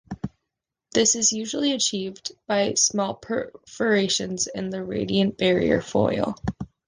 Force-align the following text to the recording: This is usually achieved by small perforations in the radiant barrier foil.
This 0.95 1.13
is 1.13 1.31
usually 1.31 1.73
achieved 1.73 2.31
by 2.47 2.73
small 2.73 3.13
perforations 3.13 4.47
in 4.47 4.71
the 4.71 4.83
radiant 4.83 5.37
barrier 5.37 5.79
foil. 5.79 6.37